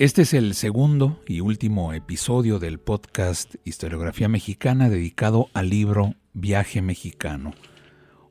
[0.00, 6.80] Este es el segundo y último episodio del podcast Historiografía Mexicana dedicado al libro Viaje
[6.80, 7.52] Mexicano,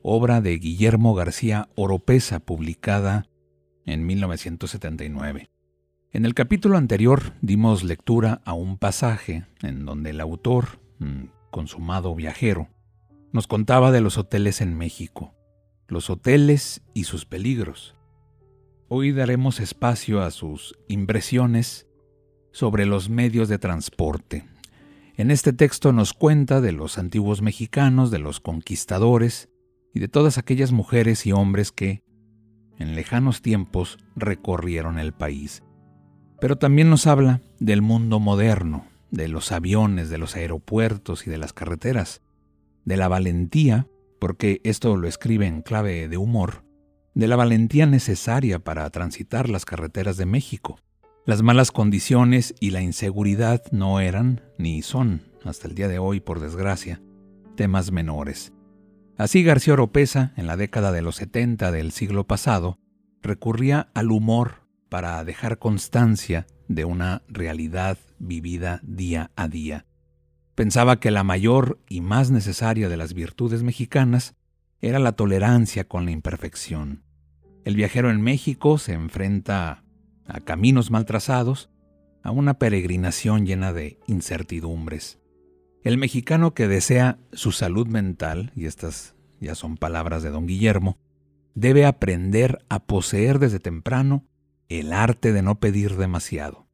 [0.02, 3.28] obra de Guillermo García Oropesa, publicada
[3.86, 5.48] en 1979.
[6.10, 10.80] En el capítulo anterior dimos lectura a un pasaje en donde el autor,
[11.52, 12.66] consumado viajero,
[13.30, 15.36] nos contaba de los hoteles en México,
[15.86, 17.94] los hoteles y sus peligros,
[18.92, 21.86] Hoy daremos espacio a sus impresiones
[22.50, 24.48] sobre los medios de transporte.
[25.14, 29.48] En este texto nos cuenta de los antiguos mexicanos, de los conquistadores
[29.94, 32.02] y de todas aquellas mujeres y hombres que,
[32.80, 35.62] en lejanos tiempos, recorrieron el país.
[36.40, 41.38] Pero también nos habla del mundo moderno, de los aviones, de los aeropuertos y de
[41.38, 42.22] las carreteras,
[42.84, 43.86] de la valentía,
[44.18, 46.64] porque esto lo escribe en clave de humor,
[47.14, 50.78] de la valentía necesaria para transitar las carreteras de México.
[51.26, 56.20] Las malas condiciones y la inseguridad no eran, ni son, hasta el día de hoy,
[56.20, 57.00] por desgracia,
[57.56, 58.52] temas menores.
[59.16, 62.78] Así García Oropesa, en la década de los 70 del siglo pasado,
[63.22, 69.86] recurría al humor para dejar constancia de una realidad vivida día a día.
[70.54, 74.34] Pensaba que la mayor y más necesaria de las virtudes mexicanas
[74.80, 77.04] era la tolerancia con la imperfección.
[77.64, 79.84] El viajero en México se enfrenta
[80.26, 81.70] a caminos mal trazados,
[82.22, 85.18] a una peregrinación llena de incertidumbres.
[85.82, 90.98] El mexicano que desea su salud mental, y estas ya son palabras de don Guillermo,
[91.54, 94.26] debe aprender a poseer desde temprano
[94.68, 96.68] el arte de no pedir demasiado.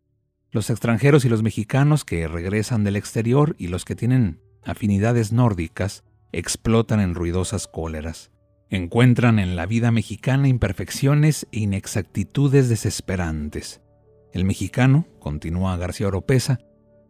[0.51, 6.05] Los extranjeros y los mexicanos que regresan del exterior y los que tienen afinidades nórdicas
[6.33, 8.31] explotan en ruidosas cóleras.
[8.69, 13.81] Encuentran en la vida mexicana imperfecciones e inexactitudes desesperantes.
[14.33, 16.59] El mexicano, continúa García Oropesa,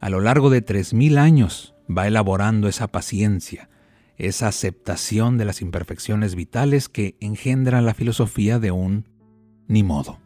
[0.00, 3.68] a lo largo de tres mil años va elaborando esa paciencia,
[4.16, 9.08] esa aceptación de las imperfecciones vitales que engendra la filosofía de un
[9.66, 10.20] ni modo.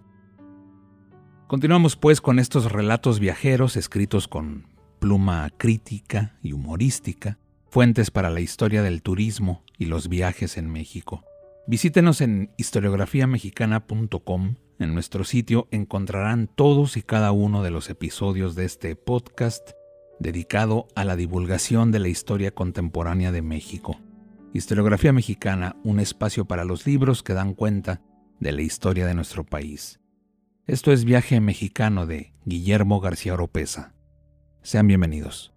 [1.47, 4.69] Continuamos pues con estos relatos viajeros escritos con
[5.01, 7.39] pluma crítica y humorística,
[7.71, 11.25] fuentes para la historia del turismo y los viajes en México.
[11.67, 14.57] Visítenos en historiografiamexicana.com.
[14.81, 19.71] En nuestro sitio encontrarán todos y cada uno de los episodios de este podcast
[20.19, 24.01] dedicado a la divulgación de la historia contemporánea de México.
[24.53, 28.03] Historiografía Mexicana, un espacio para los libros que dan cuenta
[28.41, 30.01] de la historia de nuestro país.
[30.67, 33.95] Esto es Viaje Mexicano de Guillermo García Oropesa.
[34.63, 35.53] Sean bienvenidos.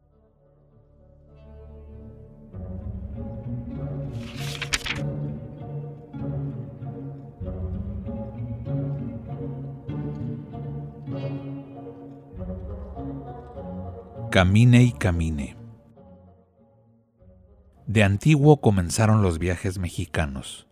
[14.33, 15.55] Camine y camine.
[17.85, 20.67] De antiguo comenzaron los viajes mexicanos.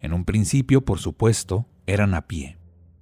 [0.00, 2.58] En un principio, por supuesto, eran a pie,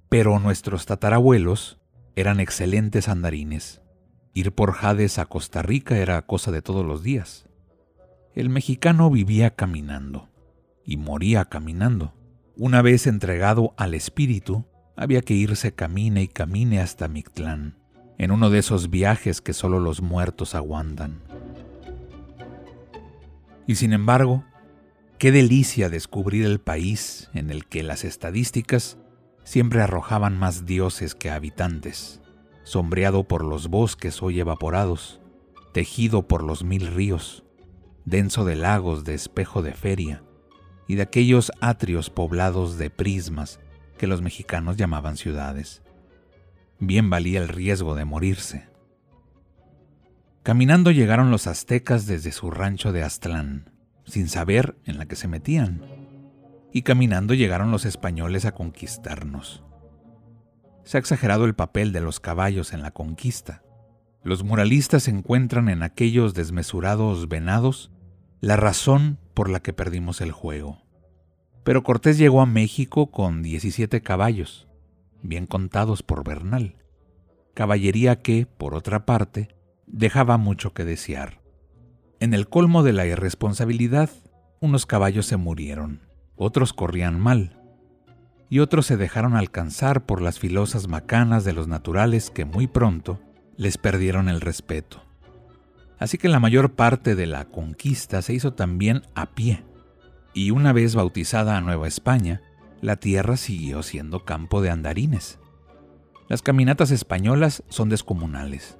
[0.09, 1.79] pero nuestros tatarabuelos
[2.15, 3.81] eran excelentes andarines.
[4.35, 7.49] Ir por Jades a Costa Rica era cosa de todos los días.
[8.35, 10.29] El mexicano vivía caminando
[10.85, 12.13] y moría caminando.
[12.55, 17.80] Una vez entregado al espíritu, había que irse camine y camine hasta Mictlán
[18.21, 21.23] en uno de esos viajes que solo los muertos aguantan.
[23.65, 24.43] Y sin embargo,
[25.17, 28.99] qué delicia descubrir el país en el que las estadísticas
[29.43, 32.21] siempre arrojaban más dioses que habitantes,
[32.63, 35.19] sombreado por los bosques hoy evaporados,
[35.73, 37.43] tejido por los mil ríos,
[38.05, 40.21] denso de lagos de espejo de feria
[40.87, 43.59] y de aquellos atrios poblados de prismas
[43.97, 45.81] que los mexicanos llamaban ciudades
[46.81, 48.67] bien valía el riesgo de morirse.
[50.43, 53.71] Caminando llegaron los aztecas desde su rancho de Aztlán,
[54.03, 55.85] sin saber en la que se metían,
[56.73, 59.63] y caminando llegaron los españoles a conquistarnos.
[60.83, 63.61] Se ha exagerado el papel de los caballos en la conquista.
[64.23, 67.91] Los muralistas encuentran en aquellos desmesurados venados
[68.39, 70.81] la razón por la que perdimos el juego.
[71.63, 74.67] Pero Cortés llegó a México con 17 caballos,
[75.21, 76.75] bien contados por Bernal,
[77.53, 81.41] caballería que, por otra parte, dejaba mucho que desear.
[82.19, 84.09] En el colmo de la irresponsabilidad,
[84.59, 86.01] unos caballos se murieron,
[86.35, 87.57] otros corrían mal,
[88.49, 93.19] y otros se dejaron alcanzar por las filosas macanas de los naturales que muy pronto
[93.57, 95.01] les perdieron el respeto.
[95.99, 99.63] Así que la mayor parte de la conquista se hizo también a pie,
[100.33, 102.41] y una vez bautizada a Nueva España,
[102.81, 105.39] la tierra siguió siendo campo de andarines.
[106.27, 108.77] Las caminatas españolas son descomunales.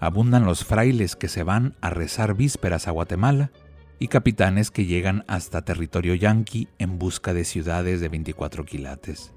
[0.00, 3.50] Abundan los frailes que se van a rezar vísperas a Guatemala
[3.98, 9.34] y capitanes que llegan hasta territorio yanqui en busca de ciudades de 24 quilates.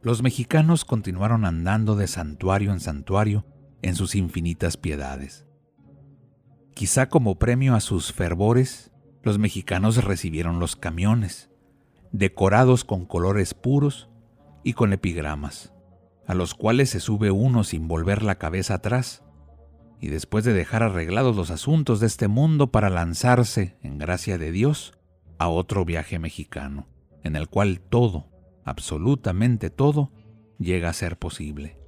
[0.00, 3.44] Los mexicanos continuaron andando de santuario en santuario
[3.82, 5.46] en sus infinitas piedades.
[6.74, 8.91] Quizá como premio a sus fervores,
[9.22, 11.50] los mexicanos recibieron los camiones,
[12.10, 14.08] decorados con colores puros
[14.64, 15.72] y con epigramas,
[16.26, 19.22] a los cuales se sube uno sin volver la cabeza atrás,
[20.00, 24.50] y después de dejar arreglados los asuntos de este mundo para lanzarse, en gracia de
[24.50, 24.98] Dios,
[25.38, 26.88] a otro viaje mexicano,
[27.22, 28.28] en el cual todo,
[28.64, 30.10] absolutamente todo,
[30.58, 31.78] llega a ser posible.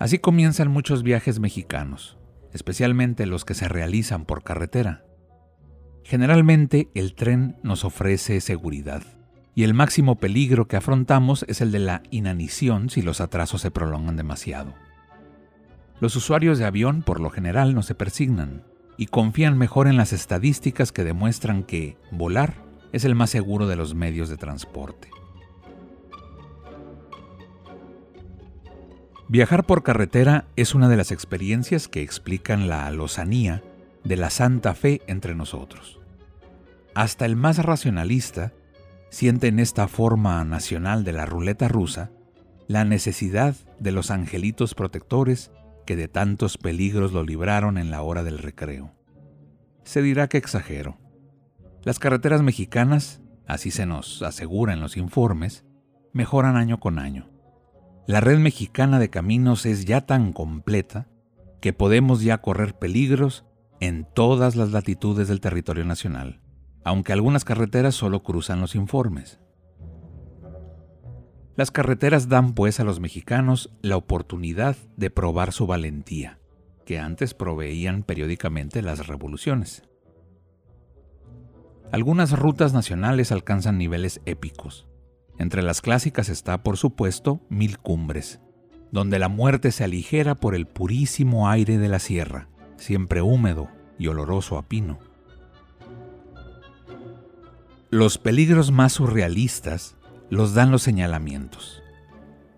[0.00, 2.18] Así comienzan muchos viajes mexicanos,
[2.52, 5.04] especialmente los que se realizan por carretera.
[6.04, 9.02] Generalmente el tren nos ofrece seguridad,
[9.54, 13.70] y el máximo peligro que afrontamos es el de la inanición si los atrasos se
[13.70, 14.74] prolongan demasiado.
[16.00, 18.64] Los usuarios de avión por lo general no se persignan
[18.96, 22.54] y confían mejor en las estadísticas que demuestran que volar
[22.92, 25.08] es el más seguro de los medios de transporte.
[29.28, 33.62] Viajar por carretera es una de las experiencias que explican la lozanía
[34.04, 36.00] de la santa fe entre nosotros.
[36.94, 38.52] Hasta el más racionalista
[39.10, 42.10] siente en esta forma nacional de la ruleta rusa
[42.68, 45.50] la necesidad de los angelitos protectores
[45.84, 48.92] que de tantos peligros lo libraron en la hora del recreo.
[49.84, 50.98] Se dirá que exagero.
[51.82, 55.64] Las carreteras mexicanas, así se nos asegura en los informes,
[56.12, 57.28] mejoran año con año.
[58.06, 61.08] La red mexicana de caminos es ya tan completa
[61.60, 63.44] que podemos ya correr peligros
[63.82, 66.40] en todas las latitudes del territorio nacional,
[66.84, 69.40] aunque algunas carreteras solo cruzan los informes.
[71.56, 76.38] Las carreteras dan pues a los mexicanos la oportunidad de probar su valentía,
[76.86, 79.82] que antes proveían periódicamente las revoluciones.
[81.90, 84.86] Algunas rutas nacionales alcanzan niveles épicos,
[85.38, 88.38] entre las clásicas está, por supuesto, Mil Cumbres,
[88.92, 92.48] donde la muerte se aligera por el purísimo aire de la sierra,
[92.82, 93.68] siempre húmedo
[93.98, 94.98] y oloroso a pino.
[97.90, 99.96] Los peligros más surrealistas
[100.30, 101.82] los dan los señalamientos.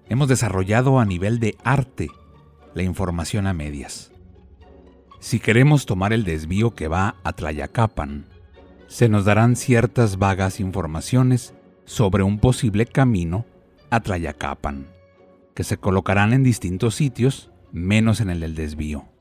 [0.08, 2.08] Hemos desarrollado a nivel de arte
[2.74, 4.12] la información a medias.
[5.20, 8.26] Si queremos tomar el desvío que va a Tlayacapan,
[8.86, 11.54] se nos darán ciertas vagas informaciones
[11.84, 13.44] sobre un posible camino
[13.90, 14.86] a Tlayacapan,
[15.54, 19.13] que se colocarán en distintos sitios, menos en el del desvío.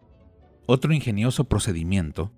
[0.65, 2.31] Otro ingenioso procedimiento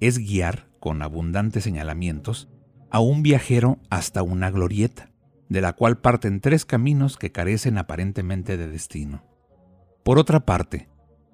[0.00, 2.48] es guiar, con abundantes señalamientos,
[2.90, 5.10] a un viajero hasta una glorieta,
[5.48, 9.24] de la cual parten tres caminos que carecen aparentemente de destino.
[10.04, 10.88] Por otra parte,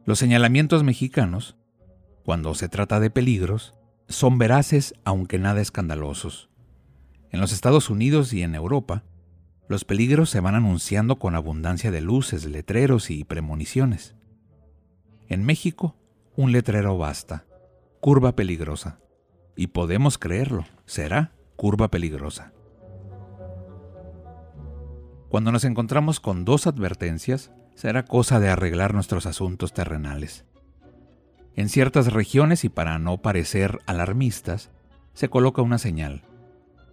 [0.07, 1.57] los señalamientos mexicanos,
[2.25, 3.75] cuando se trata de peligros,
[4.09, 6.49] son veraces aunque nada escandalosos.
[7.31, 9.05] En los Estados Unidos y en Europa,
[9.69, 14.17] los peligros se van anunciando con abundancia de luces, letreros y premoniciones.
[15.29, 15.95] En México,
[16.39, 17.47] un letrero basta.
[17.99, 19.01] Curva peligrosa.
[19.57, 22.53] Y podemos creerlo, será curva peligrosa.
[25.29, 30.45] Cuando nos encontramos con dos advertencias, será cosa de arreglar nuestros asuntos terrenales.
[31.57, 34.71] En ciertas regiones, y para no parecer alarmistas,
[35.15, 36.23] se coloca una señal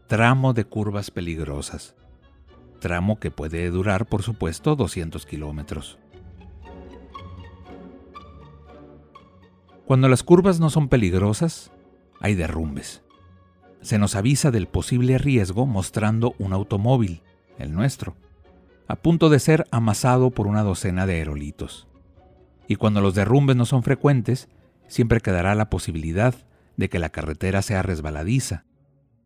[0.07, 1.95] tramo de curvas peligrosas.
[2.79, 5.99] Tramo que puede durar, por supuesto, 200 kilómetros.
[9.85, 11.71] Cuando las curvas no son peligrosas,
[12.19, 13.03] hay derrumbes.
[13.81, 17.21] Se nos avisa del posible riesgo mostrando un automóvil,
[17.59, 18.15] el nuestro,
[18.87, 21.87] a punto de ser amasado por una docena de aerolitos.
[22.67, 24.49] Y cuando los derrumbes no son frecuentes,
[24.87, 26.33] siempre quedará la posibilidad
[26.77, 28.65] de que la carretera sea resbaladiza,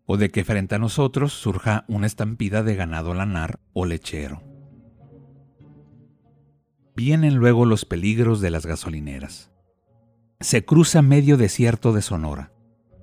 [0.05, 4.43] o de que frente a nosotros surja una estampida de ganado lanar o lechero.
[6.97, 9.51] Vienen luego los peligros de las gasolineras.
[10.41, 12.53] Se cruza medio desierto de Sonora,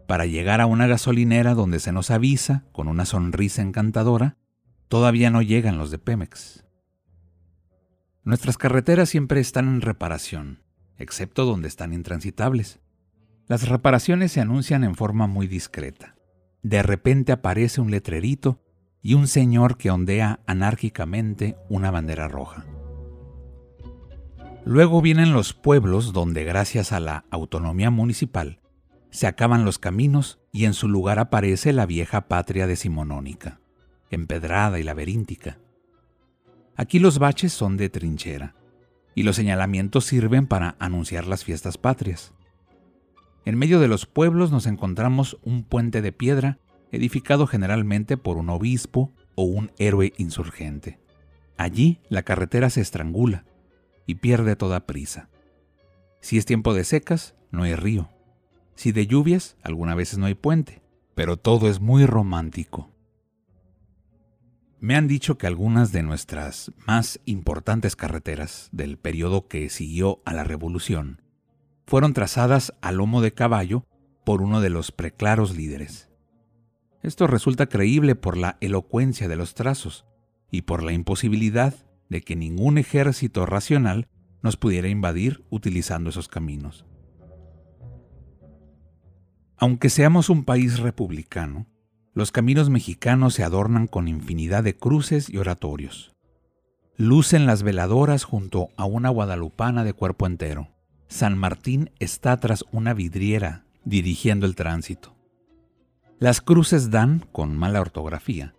[0.07, 4.39] para llegar a una gasolinera donde se nos avisa, con una sonrisa encantadora,
[4.89, 6.65] todavía no llegan los de Pemex.
[8.25, 10.63] Nuestras carreteras siempre están en reparación,
[10.97, 12.81] excepto donde están intransitables.
[13.49, 16.17] Las reparaciones se anuncian en forma muy discreta.
[16.63, 18.63] De repente aparece un letrerito
[19.03, 22.65] y un señor que ondea anárquicamente una bandera roja.
[24.67, 28.59] Luego vienen los pueblos donde gracias a la autonomía municipal
[29.11, 33.61] se acaban los caminos y en su lugar aparece la vieja patria decimonónica,
[34.11, 35.61] empedrada y laberíntica.
[36.75, 38.57] Aquí los baches son de trinchera
[39.15, 42.35] y los señalamientos sirven para anunciar las fiestas patrias.
[43.45, 46.59] En medio de los pueblos nos encontramos un puente de piedra
[46.91, 50.99] edificado generalmente por un obispo o un héroe insurgente.
[51.57, 53.45] Allí la carretera se estrangula
[54.07, 55.29] y pierde toda prisa.
[56.21, 58.11] Si es tiempo de secas, no hay río.
[58.75, 60.83] Si de lluvias, algunas veces no hay puente,
[61.15, 62.91] pero todo es muy romántico.
[64.79, 70.35] Me han dicho que algunas de nuestras más importantes carreteras del periodo que siguió a
[70.35, 71.23] la Revolución
[71.87, 73.87] fueron trazadas a lomo de caballo
[74.25, 76.11] por uno de los preclaros líderes.
[77.03, 80.05] Esto resulta creíble por la elocuencia de los trazos
[80.51, 84.09] y por la imposibilidad de que ningún ejército racional
[84.43, 86.87] nos pudiera invadir utilizando esos caminos.
[89.59, 91.67] Aunque seamos un país republicano,
[92.13, 96.15] los caminos mexicanos se adornan con infinidad de cruces y oratorios.
[96.97, 100.69] Lucen las veladoras junto a una guadalupana de cuerpo entero.
[101.09, 105.15] San Martín está tras una vidriera dirigiendo el tránsito.
[106.19, 108.55] Las cruces dan, con mala ortografía,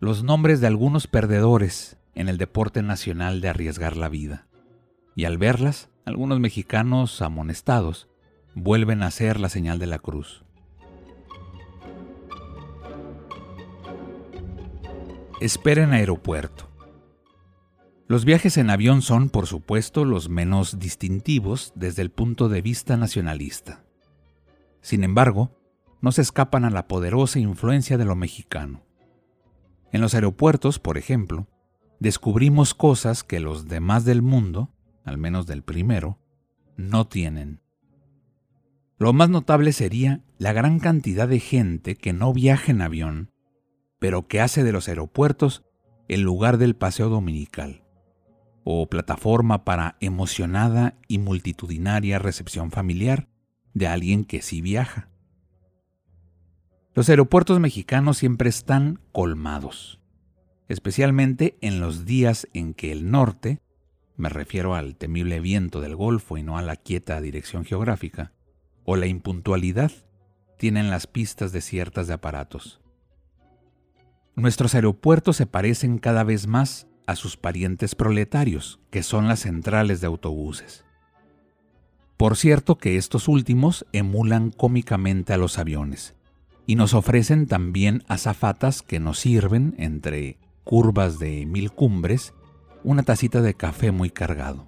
[0.00, 4.46] los nombres de algunos perdedores en el deporte nacional de arriesgar la vida.
[5.14, 8.08] Y al verlas, algunos mexicanos amonestados
[8.54, 10.44] vuelven a hacer la señal de la cruz.
[15.40, 16.70] Espera en aeropuerto.
[18.06, 22.96] Los viajes en avión son, por supuesto, los menos distintivos desde el punto de vista
[22.96, 23.84] nacionalista.
[24.82, 25.58] Sin embargo,
[26.02, 28.84] no se escapan a la poderosa influencia de lo mexicano.
[29.90, 31.46] En los aeropuertos, por ejemplo,
[32.00, 34.70] descubrimos cosas que los demás del mundo,
[35.04, 36.18] al menos del primero,
[36.76, 37.60] no tienen.
[38.98, 43.32] Lo más notable sería la gran cantidad de gente que no viaja en avión,
[43.98, 45.64] pero que hace de los aeropuertos
[46.08, 47.84] el lugar del paseo dominical
[48.64, 53.28] o plataforma para emocionada y multitudinaria recepción familiar
[53.74, 55.10] de alguien que sí viaja.
[56.94, 60.00] Los aeropuertos mexicanos siempre están colmados,
[60.68, 63.60] especialmente en los días en que el norte,
[64.16, 68.32] me refiero al temible viento del Golfo y no a la quieta dirección geográfica,
[68.84, 69.92] o la impuntualidad,
[70.58, 72.80] tienen las pistas desiertas de aparatos.
[74.36, 80.00] Nuestros aeropuertos se parecen cada vez más a sus parientes proletarios, que son las centrales
[80.00, 80.84] de autobuses.
[82.16, 86.14] Por cierto que estos últimos emulan cómicamente a los aviones
[86.66, 92.34] y nos ofrecen también azafatas que nos sirven, entre curvas de mil cumbres,
[92.82, 94.66] una tacita de café muy cargado.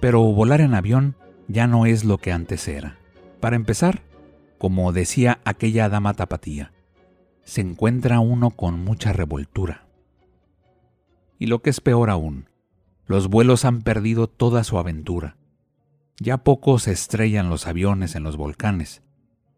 [0.00, 1.16] Pero volar en avión
[1.48, 2.98] ya no es lo que antes era.
[3.40, 4.02] Para empezar,
[4.58, 6.72] como decía aquella dama tapatía,
[7.42, 9.86] se encuentra uno con mucha revoltura.
[11.38, 12.48] Y lo que es peor aún,
[13.06, 15.36] los vuelos han perdido toda su aventura.
[16.20, 19.02] Ya poco se estrellan los aviones en los volcanes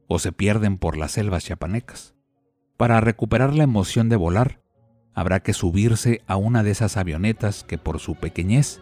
[0.06, 2.14] o se pierden por las selvas chiapanecas.
[2.82, 4.58] Para recuperar la emoción de volar,
[5.14, 8.80] habrá que subirse a una de esas avionetas que por su pequeñez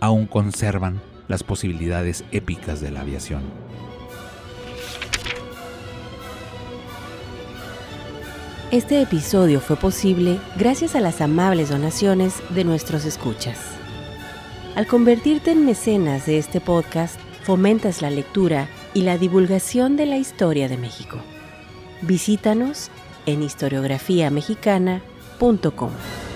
[0.00, 3.42] aún conservan las posibilidades épicas de la aviación.
[8.70, 13.58] Este episodio fue posible gracias a las amables donaciones de nuestros escuchas.
[14.76, 20.16] Al convertirte en mecenas de este podcast, fomentas la lectura y la divulgación de la
[20.16, 21.18] historia de México.
[22.00, 22.90] Visítanos
[23.26, 26.29] en historiografiamexicana.com.